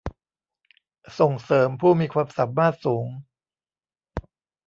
[1.19, 3.07] ส่งเสริมผู้มีความสามารถสูง